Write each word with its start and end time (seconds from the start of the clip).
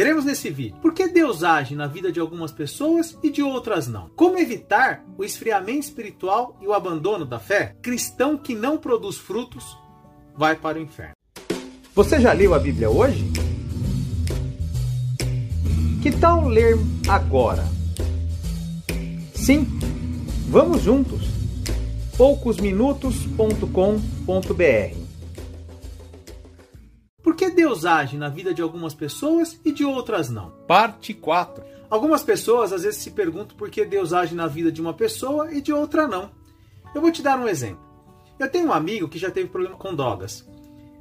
Veremos 0.00 0.24
nesse 0.24 0.48
vídeo 0.48 0.78
por 0.80 0.94
que 0.94 1.08
Deus 1.08 1.44
age 1.44 1.74
na 1.74 1.86
vida 1.86 2.10
de 2.10 2.18
algumas 2.18 2.50
pessoas 2.50 3.18
e 3.22 3.28
de 3.28 3.42
outras 3.42 3.86
não. 3.86 4.08
Como 4.16 4.38
evitar 4.38 5.04
o 5.18 5.22
esfriamento 5.22 5.80
espiritual 5.80 6.56
e 6.58 6.66
o 6.66 6.72
abandono 6.72 7.26
da 7.26 7.38
fé? 7.38 7.76
Cristão 7.82 8.38
que 8.38 8.54
não 8.54 8.78
produz 8.78 9.18
frutos 9.18 9.76
vai 10.34 10.56
para 10.56 10.78
o 10.78 10.80
inferno. 10.80 11.12
Você 11.94 12.18
já 12.18 12.32
leu 12.32 12.54
a 12.54 12.58
Bíblia 12.58 12.88
hoje? 12.88 13.30
Que 16.00 16.10
tal 16.12 16.48
ler 16.48 16.78
agora? 17.06 17.68
Sim, 19.34 19.66
vamos 20.48 20.80
juntos. 20.80 21.28
poucosminutos.com.br 22.16 25.09
Por 27.30 27.36
que 27.36 27.48
Deus 27.48 27.84
age 27.84 28.16
na 28.16 28.28
vida 28.28 28.52
de 28.52 28.60
algumas 28.60 28.92
pessoas 28.92 29.56
e 29.64 29.70
de 29.70 29.84
outras 29.84 30.28
não? 30.28 30.50
Parte 30.66 31.14
4. 31.14 31.62
Algumas 31.88 32.24
pessoas 32.24 32.72
às 32.72 32.82
vezes 32.82 33.00
se 33.00 33.12
perguntam 33.12 33.56
por 33.56 33.70
que 33.70 33.84
Deus 33.84 34.12
age 34.12 34.34
na 34.34 34.48
vida 34.48 34.72
de 34.72 34.80
uma 34.80 34.92
pessoa 34.92 35.54
e 35.54 35.60
de 35.60 35.72
outra 35.72 36.08
não. 36.08 36.32
Eu 36.92 37.00
vou 37.00 37.12
te 37.12 37.22
dar 37.22 37.38
um 37.38 37.46
exemplo. 37.46 37.78
Eu 38.36 38.50
tenho 38.50 38.66
um 38.66 38.72
amigo 38.72 39.08
que 39.08 39.16
já 39.16 39.30
teve 39.30 39.48
problema 39.48 39.76
com 39.76 39.94
drogas. 39.94 40.44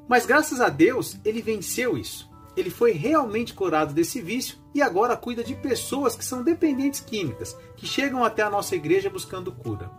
Mas 0.08 0.28
graças 0.28 0.62
a 0.62 0.70
Deus, 0.70 1.18
ele 1.26 1.42
venceu 1.42 1.98
isso 1.98 2.30
ele 2.56 2.70
foi 2.70 2.92
realmente 2.92 3.54
curado 3.54 3.94
desse 3.94 4.22
vício 4.22 4.58
e 4.76 4.82
agora 4.82 5.16
cuida 5.16 5.44
de 5.44 5.56
pessoas 5.56 6.16
que 6.16 6.26
são 6.26 6.44
dependentes 6.44 7.00
químicas, 7.00 7.56
que 7.78 7.88
chegam 7.88 8.24
até 8.24 8.42
a 8.42 8.50
nossa 8.50 8.76
igreja 8.76 9.10
buscando 9.10 9.52
cura. 9.52 9.90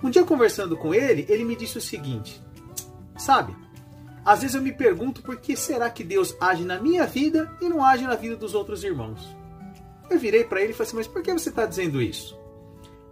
Um 0.00 0.08
dia 0.08 0.22
conversando 0.22 0.76
com 0.76 0.94
ele, 0.94 1.26
ele 1.28 1.44
me 1.44 1.56
disse 1.56 1.78
o 1.78 1.80
seguinte: 1.80 2.40
Sabe, 3.18 3.56
às 4.24 4.42
vezes 4.42 4.54
eu 4.54 4.62
me 4.62 4.72
pergunto 4.72 5.22
por 5.22 5.36
que 5.36 5.56
será 5.56 5.88
que 5.90 6.04
Deus 6.04 6.36
age 6.40 6.64
na 6.64 6.78
minha 6.78 7.06
vida 7.06 7.50
e 7.60 7.68
não 7.68 7.84
age 7.84 8.04
na 8.04 8.14
vida 8.14 8.36
dos 8.36 8.54
outros 8.54 8.84
irmãos. 8.84 9.36
Eu 10.08 10.18
virei 10.18 10.44
para 10.44 10.60
ele 10.60 10.72
e 10.72 10.74
falei 10.74 10.88
assim: 10.88 10.96
Mas 10.96 11.06
por 11.06 11.22
que 11.22 11.32
você 11.32 11.48
está 11.48 11.64
dizendo 11.64 12.02
isso? 12.02 12.38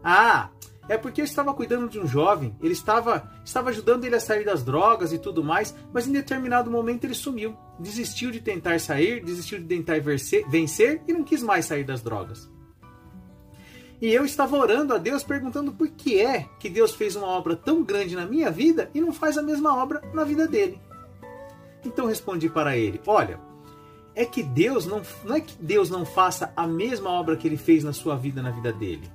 Ah, 0.02 0.50
é 0.88 0.96
porque 0.96 1.20
eu 1.20 1.24
estava 1.24 1.52
cuidando 1.52 1.88
de 1.88 1.98
um 1.98 2.06
jovem, 2.06 2.56
ele 2.62 2.72
estava, 2.72 3.30
estava 3.44 3.68
ajudando 3.68 4.04
ele 4.04 4.16
a 4.16 4.20
sair 4.20 4.44
das 4.44 4.64
drogas 4.64 5.12
e 5.12 5.18
tudo 5.18 5.44
mais, 5.44 5.74
mas 5.92 6.08
em 6.08 6.12
determinado 6.12 6.70
momento 6.70 7.04
ele 7.04 7.14
sumiu. 7.14 7.54
Desistiu 7.78 8.30
de 8.30 8.40
tentar 8.40 8.80
sair, 8.80 9.22
desistiu 9.22 9.58
de 9.58 9.66
tentar 9.66 10.00
vencer, 10.00 10.48
vencer 10.48 11.02
e 11.06 11.12
não 11.12 11.22
quis 11.22 11.42
mais 11.42 11.66
sair 11.66 11.84
das 11.84 12.00
drogas. 12.00 12.50
E 14.00 14.08
eu 14.08 14.24
estava 14.24 14.56
orando 14.56 14.94
a 14.94 14.98
Deus 14.98 15.22
perguntando 15.22 15.72
por 15.72 15.88
que 15.88 16.20
é 16.20 16.48
que 16.58 16.70
Deus 16.70 16.94
fez 16.94 17.16
uma 17.16 17.26
obra 17.26 17.54
tão 17.54 17.82
grande 17.82 18.14
na 18.14 18.24
minha 18.24 18.50
vida 18.50 18.90
e 18.94 19.00
não 19.00 19.12
faz 19.12 19.36
a 19.36 19.42
mesma 19.42 19.76
obra 19.76 20.00
na 20.14 20.24
vida 20.24 20.46
dele. 20.46 20.80
Então 21.84 22.06
respondi 22.06 22.48
para 22.48 22.76
ele: 22.76 23.00
Olha, 23.06 23.40
é 24.14 24.24
que 24.24 24.42
Deus 24.42 24.86
não, 24.86 25.02
não 25.24 25.36
é 25.36 25.40
que 25.40 25.54
Deus 25.60 25.90
não 25.90 26.04
faça 26.04 26.52
a 26.56 26.66
mesma 26.66 27.10
obra 27.10 27.36
que 27.36 27.46
ele 27.46 27.56
fez 27.56 27.84
na 27.84 27.92
sua 27.92 28.16
vida 28.16 28.42
na 28.42 28.50
vida 28.50 28.72
dele 28.72 29.10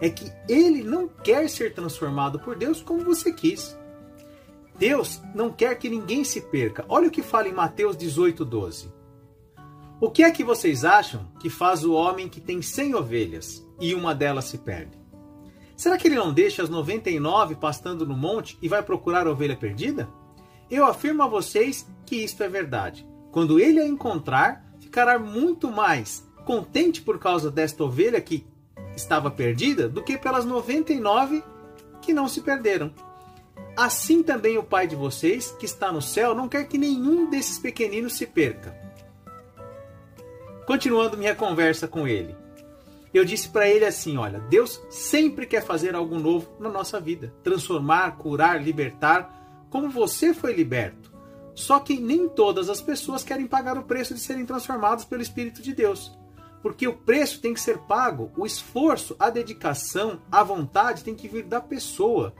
é 0.00 0.10
que 0.10 0.30
ele 0.48 0.82
não 0.82 1.08
quer 1.08 1.48
ser 1.48 1.72
transformado 1.72 2.38
por 2.38 2.56
Deus 2.56 2.82
como 2.82 3.04
você 3.04 3.32
quis. 3.32 3.76
Deus 4.78 5.22
não 5.34 5.50
quer 5.50 5.78
que 5.78 5.88
ninguém 5.88 6.24
se 6.24 6.40
perca. 6.40 6.84
Olha 6.88 7.08
o 7.08 7.10
que 7.10 7.22
fala 7.22 7.48
em 7.48 7.52
Mateus 7.52 7.96
18, 7.96 8.44
12. 8.44 8.92
O 10.00 10.10
que 10.10 10.22
é 10.22 10.30
que 10.30 10.42
vocês 10.42 10.84
acham 10.84 11.26
que 11.38 11.48
faz 11.48 11.84
o 11.84 11.94
homem 11.94 12.28
que 12.28 12.40
tem 12.40 12.60
cem 12.60 12.94
ovelhas 12.94 13.64
e 13.80 13.94
uma 13.94 14.14
delas 14.14 14.46
se 14.46 14.58
perde? 14.58 14.98
Será 15.76 15.96
que 15.96 16.08
ele 16.08 16.16
não 16.16 16.32
deixa 16.32 16.62
as 16.62 16.68
99 16.68 17.54
pastando 17.54 18.06
no 18.06 18.16
monte 18.16 18.58
e 18.60 18.68
vai 18.68 18.82
procurar 18.82 19.26
a 19.26 19.30
ovelha 19.30 19.56
perdida? 19.56 20.08
Eu 20.74 20.84
afirmo 20.86 21.22
a 21.22 21.28
vocês 21.28 21.86
que 22.04 22.16
isto 22.16 22.42
é 22.42 22.48
verdade. 22.48 23.06
Quando 23.30 23.60
ele 23.60 23.78
a 23.78 23.86
encontrar, 23.86 24.74
ficará 24.80 25.20
muito 25.20 25.70
mais 25.70 26.28
contente 26.44 27.00
por 27.00 27.16
causa 27.20 27.48
desta 27.48 27.84
ovelha 27.84 28.20
que 28.20 28.44
estava 28.96 29.30
perdida 29.30 29.88
do 29.88 30.02
que 30.02 30.18
pelas 30.18 30.44
99 30.44 31.44
que 32.02 32.12
não 32.12 32.26
se 32.26 32.40
perderam. 32.40 32.92
Assim 33.76 34.20
também 34.20 34.58
o 34.58 34.64
Pai 34.64 34.88
de 34.88 34.96
vocês, 34.96 35.52
que 35.60 35.64
está 35.64 35.92
no 35.92 36.02
céu, 36.02 36.34
não 36.34 36.48
quer 36.48 36.66
que 36.66 36.76
nenhum 36.76 37.30
desses 37.30 37.56
pequeninos 37.56 38.14
se 38.14 38.26
perca. 38.26 38.76
Continuando 40.66 41.16
minha 41.16 41.36
conversa 41.36 41.86
com 41.86 42.08
ele, 42.08 42.34
eu 43.12 43.24
disse 43.24 43.48
para 43.48 43.68
ele 43.68 43.84
assim: 43.84 44.16
Olha, 44.16 44.40
Deus 44.40 44.82
sempre 44.90 45.46
quer 45.46 45.64
fazer 45.64 45.94
algo 45.94 46.18
novo 46.18 46.50
na 46.58 46.68
nossa 46.68 46.98
vida, 46.98 47.32
transformar, 47.44 48.16
curar, 48.16 48.60
libertar, 48.60 49.43
como 49.74 49.90
você 49.90 50.32
foi 50.32 50.52
liberto. 50.52 51.12
Só 51.52 51.80
que 51.80 51.98
nem 51.98 52.28
todas 52.28 52.68
as 52.68 52.80
pessoas 52.80 53.24
querem 53.24 53.44
pagar 53.44 53.76
o 53.76 53.82
preço 53.82 54.14
de 54.14 54.20
serem 54.20 54.46
transformadas 54.46 55.04
pelo 55.04 55.20
Espírito 55.20 55.60
de 55.60 55.74
Deus. 55.74 56.16
Porque 56.62 56.86
o 56.86 56.94
preço 56.94 57.40
tem 57.40 57.52
que 57.52 57.60
ser 57.60 57.78
pago, 57.78 58.30
o 58.36 58.46
esforço, 58.46 59.16
a 59.18 59.28
dedicação, 59.30 60.22
a 60.30 60.44
vontade 60.44 61.02
tem 61.02 61.12
que 61.12 61.26
vir 61.26 61.42
da 61.42 61.60
pessoa 61.60 62.32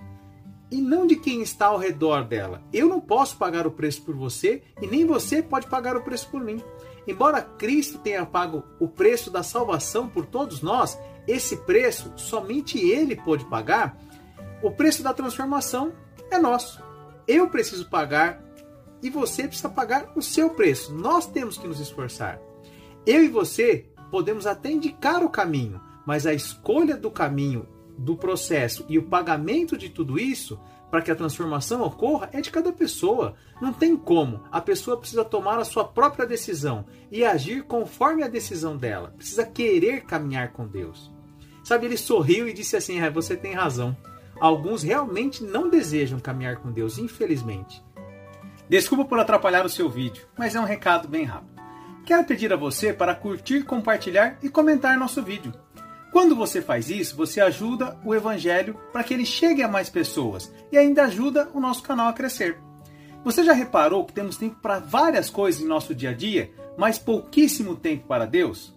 e 0.71 0.81
não 0.81 1.09
de 1.09 1.17
quem 1.17 1.43
está 1.43 1.67
ao 1.67 1.77
redor 1.77 2.22
dela. 2.22 2.62
Eu 2.72 2.89
não 2.89 3.00
posso 3.00 3.37
pagar 3.37 3.66
o 3.66 3.72
preço 3.72 4.03
por 4.03 4.15
você 4.15 4.62
e 4.81 4.87
nem 4.87 5.05
você 5.05 5.43
pode 5.43 5.66
pagar 5.66 5.97
o 5.97 6.05
preço 6.05 6.28
por 6.28 6.41
mim. 6.41 6.62
Embora 7.05 7.43
Cristo 7.43 7.99
tenha 7.99 8.25
pago 8.25 8.62
o 8.78 8.87
preço 8.87 9.28
da 9.28 9.43
salvação 9.43 10.09
por 10.09 10.25
todos 10.25 10.62
nós, 10.62 10.97
esse 11.27 11.56
preço 11.56 12.12
somente 12.15 12.78
Ele 12.78 13.16
pode 13.16 13.45
pagar. 13.47 13.99
O 14.62 14.71
preço 14.71 15.03
da 15.03 15.12
transformação 15.12 15.93
é 16.31 16.39
nosso. 16.39 16.84
Eu 17.27 17.49
preciso 17.49 17.89
pagar 17.89 18.43
e 19.03 19.11
você 19.11 19.47
precisa 19.47 19.69
pagar 19.69 20.12
o 20.17 20.23
seu 20.23 20.51
preço. 20.51 20.95
Nós 20.95 21.27
temos 21.27 21.59
que 21.59 21.67
nos 21.69 21.81
esforçar. 21.81 22.41
Eu 23.07 23.23
e 23.23 23.29
você 23.29 23.87
podemos 24.11 24.47
até 24.47 24.71
indicar 24.71 25.23
o 25.23 25.29
caminho, 25.29 25.81
mas 26.07 26.27
a 26.27 26.33
escolha 26.33 26.97
do 26.97 27.11
caminho, 27.11 27.69
do 27.97 28.17
processo 28.17 28.84
e 28.89 28.99
o 28.99 29.05
pagamento 29.05 29.77
de 29.77 29.89
tudo 29.89 30.19
isso 30.19 30.59
para 30.91 31.03
que 31.03 31.11
a 31.11 31.17
transformação 31.17 31.83
ocorra 31.83 32.31
é 32.33 32.41
de 32.41 32.51
cada 32.51 32.73
pessoa. 32.73 33.34
Não 33.61 33.73
tem 33.73 33.97
como. 33.97 34.45
A 34.53 34.61
pessoa 34.61 34.97
precisa 34.97 35.25
tomar 35.25 35.59
a 35.59 35.65
sua 35.65 35.84
própria 35.84 36.25
decisão 36.25 36.87
e 37.11 37.25
agir 37.25 37.65
conforme 37.65 38.23
a 38.23 38.29
decisão 38.29 38.77
dela. 38.77 39.13
Precisa 39.17 39.45
querer 39.45 40.05
caminhar 40.05 40.53
com 40.53 40.69
Deus. 40.69 41.11
Sabe, 41.65 41.87
ele 41.87 41.97
sorriu 41.97 42.49
e 42.49 42.53
disse 42.53 42.77
assim: 42.77 43.01
é, 43.01 43.11
Você 43.11 43.37
tem 43.37 43.55
razão. 43.55 43.97
Alguns 44.41 44.83
realmente 44.83 45.43
não 45.43 45.69
desejam 45.69 46.19
caminhar 46.19 46.56
com 46.56 46.71
Deus, 46.71 46.99
infelizmente. 46.99 47.83
Desculpa 48.69 49.05
por 49.05 49.19
atrapalhar 49.19 49.65
o 49.65 49.71
seu 49.71 49.89
vídeo, 49.89 50.27
mas 50.37 50.55
é 50.55 50.61
um 50.61 50.65
recado 50.65 51.06
bem 51.06 51.25
rápido. 51.25 51.55
Quero 52.05 52.25
pedir 52.25 52.53
a 52.53 52.56
você 52.56 52.93
para 52.93 53.15
curtir, 53.15 53.65
compartilhar 53.65 54.39
e 54.43 54.49
comentar 54.49 54.99
nosso 54.99 55.22
vídeo. 55.22 55.53
Quando 56.12 56.37
você 56.37 56.61
faz 56.61 56.91
isso, 56.91 57.17
você 57.17 57.41
ajuda 57.41 57.99
o 58.05 58.15
Evangelho 58.15 58.78
para 58.93 59.03
que 59.03 59.12
ele 59.12 59.27
chegue 59.27 59.62
a 59.62 59.69
mais 59.69 59.89
pessoas 59.89 60.53
e 60.71 60.78
ainda 60.78 61.05
ajuda 61.05 61.49
o 61.55 61.61
nosso 61.61 61.83
canal 61.83 62.09
a 62.09 62.12
crescer. 62.12 62.59
Você 63.25 63.43
já 63.43 63.55
reparou 63.55 64.05
que 64.05 64.12
temos 64.12 64.37
tempo 64.37 64.56
para 64.61 64.78
várias 64.78 65.31
coisas 65.31 65.62
em 65.62 65.66
nosso 65.66 65.95
dia 65.95 66.11
a 66.11 66.15
dia, 66.15 66.53
mas 66.77 66.99
pouquíssimo 66.99 67.75
tempo 67.75 68.06
para 68.06 68.27
Deus? 68.27 68.74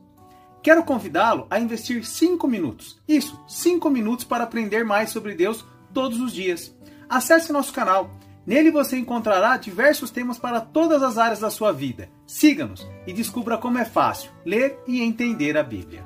Quero 0.68 0.84
convidá-lo 0.84 1.48
a 1.50 1.62
investir 1.62 2.06
5 2.06 2.46
minutos. 2.46 3.02
Isso, 3.08 3.42
5 3.48 3.90
minutos 3.90 4.26
para 4.26 4.44
aprender 4.44 4.84
mais 4.84 5.12
sobre 5.12 5.34
Deus 5.34 5.64
todos 5.94 6.20
os 6.20 6.34
dias. 6.34 6.76
Acesse 7.08 7.54
nosso 7.54 7.72
canal 7.72 8.12
Nele 8.46 8.70
você 8.70 8.98
encontrará 8.98 9.56
diversos 9.56 10.12
temas 10.12 10.38
para 10.38 10.60
todas 10.60 11.02
as 11.02 11.18
áreas 11.18 11.40
da 11.40 11.50
sua 11.50 11.72
vida. 11.72 12.10
Siga-nos 12.26 12.86
e 13.08 13.14
descubra 13.14 13.58
como 13.58 13.78
é 13.78 13.86
fácil 13.86 14.30
ler 14.46 14.78
e 14.86 15.02
entender 15.02 15.58
a 15.58 15.64
Bíblia. 15.64 16.06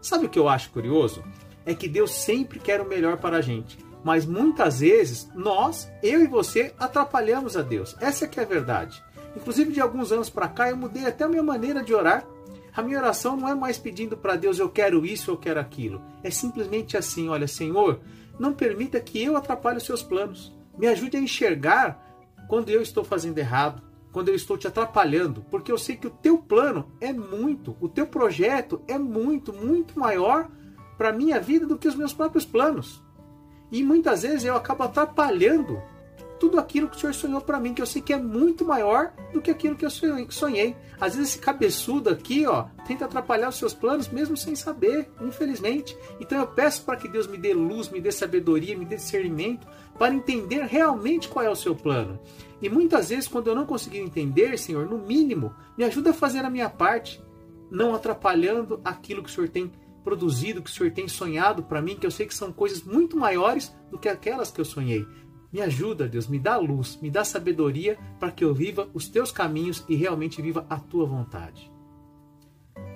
Sabe 0.00 0.26
o 0.26 0.28
que 0.28 0.38
eu 0.38 0.48
acho 0.48 0.70
curioso? 0.70 1.22
É 1.64 1.72
que 1.72 1.88
Deus 1.88 2.10
sempre 2.10 2.58
quer 2.58 2.80
o 2.80 2.88
melhor 2.88 3.18
para 3.18 3.36
a 3.36 3.40
gente, 3.40 3.78
mas 4.02 4.26
muitas 4.26 4.80
vezes 4.80 5.30
nós, 5.32 5.88
eu 6.02 6.20
e 6.20 6.26
você, 6.26 6.74
atrapalhamos 6.76 7.56
a 7.56 7.62
Deus. 7.62 7.94
Essa 8.00 8.24
é 8.24 8.28
que 8.28 8.40
é 8.40 8.42
a 8.42 8.46
verdade. 8.46 9.00
Inclusive 9.36 9.70
de 9.70 9.80
alguns 9.80 10.10
anos 10.10 10.28
para 10.28 10.48
cá 10.48 10.70
eu 10.70 10.76
mudei 10.76 11.06
até 11.06 11.22
a 11.22 11.28
minha 11.28 11.42
maneira 11.42 11.84
de 11.84 11.94
orar. 11.94 12.26
A 12.76 12.82
minha 12.82 12.98
oração 12.98 13.38
não 13.38 13.48
é 13.48 13.54
mais 13.54 13.78
pedindo 13.78 14.18
para 14.18 14.36
Deus 14.36 14.58
eu 14.58 14.68
quero 14.68 15.06
isso, 15.06 15.30
eu 15.30 15.36
quero 15.38 15.58
aquilo. 15.58 16.02
É 16.22 16.30
simplesmente 16.30 16.94
assim, 16.94 17.26
olha, 17.26 17.48
Senhor, 17.48 18.00
não 18.38 18.52
permita 18.52 19.00
que 19.00 19.22
eu 19.22 19.34
atrapalhe 19.34 19.78
os 19.78 19.84
seus 19.84 20.02
planos. 20.02 20.54
Me 20.76 20.86
ajude 20.86 21.16
a 21.16 21.20
enxergar 21.20 21.98
quando 22.46 22.68
eu 22.68 22.82
estou 22.82 23.02
fazendo 23.02 23.38
errado, 23.38 23.82
quando 24.12 24.28
eu 24.28 24.34
estou 24.34 24.58
te 24.58 24.66
atrapalhando, 24.66 25.42
porque 25.50 25.72
eu 25.72 25.78
sei 25.78 25.96
que 25.96 26.06
o 26.06 26.10
teu 26.10 26.36
plano 26.36 26.92
é 27.00 27.14
muito, 27.14 27.74
o 27.80 27.88
teu 27.88 28.06
projeto 28.06 28.82
é 28.86 28.98
muito, 28.98 29.54
muito 29.54 29.98
maior 29.98 30.50
para 30.98 31.14
minha 31.14 31.40
vida 31.40 31.66
do 31.66 31.78
que 31.78 31.88
os 31.88 31.94
meus 31.94 32.12
próprios 32.12 32.44
planos. 32.44 33.02
E 33.72 33.82
muitas 33.82 34.20
vezes 34.20 34.44
eu 34.44 34.54
acabo 34.54 34.82
atrapalhando 34.82 35.80
tudo 36.38 36.58
aquilo 36.58 36.88
que 36.88 36.96
o 36.96 37.00
Senhor 37.00 37.14
sonhou 37.14 37.40
para 37.40 37.58
mim, 37.58 37.72
que 37.74 37.80
eu 37.80 37.86
sei 37.86 38.02
que 38.02 38.12
é 38.12 38.18
muito 38.18 38.64
maior 38.64 39.12
do 39.32 39.40
que 39.40 39.50
aquilo 39.50 39.76
que 39.76 39.84
eu 39.84 39.90
sonhei. 39.90 40.76
Às 41.00 41.14
vezes 41.14 41.30
esse 41.30 41.38
cabeçudo 41.38 42.10
aqui, 42.10 42.46
ó, 42.46 42.64
tenta 42.86 43.04
atrapalhar 43.04 43.48
os 43.48 43.56
seus 43.56 43.74
planos 43.74 44.08
mesmo 44.08 44.36
sem 44.36 44.54
saber, 44.54 45.10
infelizmente. 45.20 45.96
Então 46.20 46.38
eu 46.38 46.46
peço 46.46 46.84
para 46.84 46.96
que 46.96 47.08
Deus 47.08 47.26
me 47.26 47.38
dê 47.38 47.54
luz, 47.54 47.88
me 47.88 48.00
dê 48.00 48.12
sabedoria, 48.12 48.76
me 48.76 48.84
dê 48.84 48.96
discernimento 48.96 49.66
para 49.98 50.14
entender 50.14 50.64
realmente 50.64 51.28
qual 51.28 51.44
é 51.44 51.50
o 51.50 51.56
seu 51.56 51.74
plano. 51.74 52.18
E 52.60 52.68
muitas 52.68 53.08
vezes 53.10 53.28
quando 53.28 53.48
eu 53.48 53.54
não 53.54 53.66
conseguir 53.66 53.98
entender, 53.98 54.58
Senhor, 54.58 54.86
no 54.86 54.98
mínimo, 54.98 55.54
me 55.76 55.84
ajuda 55.84 56.10
a 56.10 56.14
fazer 56.14 56.44
a 56.44 56.50
minha 56.50 56.70
parte. 56.70 57.22
não 57.70 57.94
atrapalhando 57.94 58.80
aquilo 58.84 59.22
que 59.22 59.30
o 59.30 59.32
Senhor 59.32 59.48
tem 59.48 59.70
produzido, 60.04 60.62
que 60.62 60.70
o 60.70 60.72
Senhor 60.72 60.92
tem 60.92 61.08
sonhado 61.08 61.64
para 61.64 61.82
mim, 61.82 61.96
que 61.96 62.06
eu 62.06 62.10
sei 62.10 62.26
que 62.26 62.34
são 62.34 62.52
coisas 62.52 62.82
muito 62.82 63.16
maiores 63.16 63.74
do 63.90 63.98
que 63.98 64.08
aquelas 64.08 64.50
que 64.50 64.60
eu 64.60 64.64
sonhei. 64.64 65.06
Me 65.56 65.62
ajuda, 65.62 66.06
Deus, 66.06 66.26
me 66.26 66.38
dá 66.38 66.58
luz, 66.58 66.98
me 67.00 67.10
dá 67.10 67.24
sabedoria 67.24 67.96
para 68.20 68.30
que 68.30 68.44
eu 68.44 68.52
viva 68.52 68.90
os 68.92 69.08
teus 69.08 69.32
caminhos 69.32 69.82
e 69.88 69.96
realmente 69.96 70.42
viva 70.42 70.66
a 70.68 70.78
tua 70.78 71.06
vontade. 71.06 71.72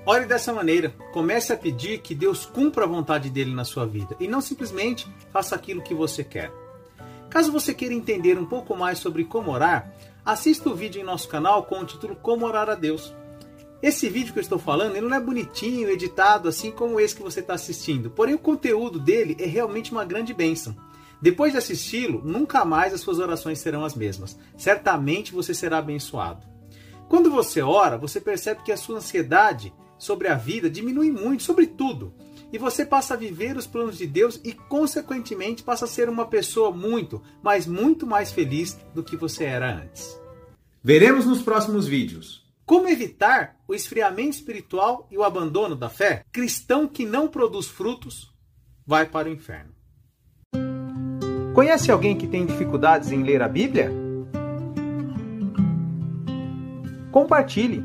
Ore 0.04 0.26
dessa 0.26 0.52
maneira, 0.52 0.90
comece 1.10 1.54
a 1.54 1.56
pedir 1.56 2.02
que 2.02 2.14
Deus 2.14 2.44
cumpra 2.44 2.84
a 2.84 2.86
vontade 2.86 3.30
dele 3.30 3.54
na 3.54 3.64
sua 3.64 3.86
vida 3.86 4.14
e 4.20 4.28
não 4.28 4.42
simplesmente 4.42 5.10
faça 5.32 5.56
aquilo 5.56 5.80
que 5.80 5.94
você 5.94 6.22
quer. 6.22 6.52
Caso 7.30 7.50
você 7.50 7.72
queira 7.72 7.94
entender 7.94 8.38
um 8.38 8.44
pouco 8.44 8.76
mais 8.76 8.98
sobre 8.98 9.24
como 9.24 9.50
orar, 9.50 9.94
assista 10.22 10.68
o 10.68 10.74
vídeo 10.74 11.00
em 11.00 11.04
nosso 11.04 11.28
canal 11.28 11.64
com 11.64 11.80
o 11.80 11.86
título 11.86 12.14
Como 12.14 12.44
Orar 12.44 12.68
a 12.68 12.74
Deus. 12.74 13.14
Esse 13.82 14.10
vídeo 14.10 14.34
que 14.34 14.38
eu 14.38 14.42
estou 14.42 14.58
falando, 14.58 14.96
ele 14.96 15.08
não 15.08 15.16
é 15.16 15.20
bonitinho, 15.20 15.88
editado, 15.88 16.46
assim 16.46 16.70
como 16.70 17.00
esse 17.00 17.16
que 17.16 17.22
você 17.22 17.40
está 17.40 17.54
assistindo. 17.54 18.10
Porém, 18.10 18.34
o 18.34 18.38
conteúdo 18.38 19.00
dele 19.00 19.34
é 19.40 19.46
realmente 19.46 19.92
uma 19.92 20.04
grande 20.04 20.34
bênção. 20.34 20.76
Depois 21.20 21.52
de 21.52 21.58
assisti-lo, 21.58 22.22
nunca 22.24 22.64
mais 22.64 22.94
as 22.94 23.00
suas 23.00 23.18
orações 23.18 23.58
serão 23.58 23.84
as 23.84 23.94
mesmas. 23.94 24.38
Certamente 24.56 25.32
você 25.32 25.52
será 25.52 25.78
abençoado. 25.78 26.46
Quando 27.08 27.30
você 27.30 27.60
ora, 27.60 27.98
você 27.98 28.20
percebe 28.20 28.62
que 28.62 28.72
a 28.72 28.76
sua 28.76 28.98
ansiedade 28.98 29.74
sobre 29.98 30.28
a 30.28 30.34
vida 30.34 30.70
diminui 30.70 31.10
muito, 31.10 31.42
sobre 31.42 31.66
tudo. 31.66 32.14
E 32.52 32.58
você 32.58 32.84
passa 32.84 33.14
a 33.14 33.16
viver 33.16 33.56
os 33.56 33.66
planos 33.66 33.98
de 33.98 34.06
Deus 34.06 34.40
e, 34.42 34.52
consequentemente, 34.52 35.62
passa 35.62 35.84
a 35.84 35.88
ser 35.88 36.08
uma 36.08 36.26
pessoa 36.26 36.70
muito, 36.70 37.22
mas 37.42 37.66
muito 37.66 38.06
mais 38.06 38.32
feliz 38.32 38.78
do 38.94 39.04
que 39.04 39.16
você 39.16 39.44
era 39.44 39.72
antes. 39.72 40.18
Veremos 40.82 41.26
nos 41.26 41.42
próximos 41.42 41.86
vídeos. 41.86 42.48
Como 42.64 42.88
evitar 42.88 43.56
o 43.68 43.74
esfriamento 43.74 44.36
espiritual 44.36 45.06
e 45.10 45.18
o 45.18 45.24
abandono 45.24 45.76
da 45.76 45.88
fé? 45.88 46.24
Cristão 46.32 46.88
que 46.88 47.04
não 47.04 47.28
produz 47.28 47.66
frutos 47.66 48.32
vai 48.86 49.06
para 49.06 49.28
o 49.28 49.32
inferno. 49.32 49.79
Conhece 51.54 51.90
alguém 51.90 52.16
que 52.16 52.26
tem 52.26 52.46
dificuldades 52.46 53.12
em 53.12 53.22
ler 53.22 53.42
a 53.42 53.48
Bíblia? 53.48 53.92
Compartilhe. 57.10 57.84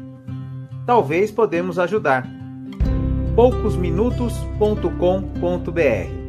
Talvez 0.86 1.32
podemos 1.32 1.80
ajudar. 1.80 2.28
poucosminutos.com.br 3.36 6.25